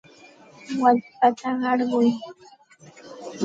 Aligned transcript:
Wallpata 0.81 1.27
qarquy. 1.61 2.09